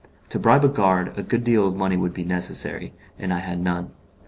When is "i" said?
3.31-3.37